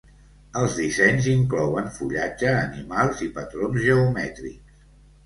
Els 0.59 0.77
dissenys 0.83 1.27
inclouen 1.33 1.91
fullatge, 1.97 2.53
animals 2.63 3.21
i 3.27 3.29
patrons 3.37 3.79
geomètrics. 3.85 4.81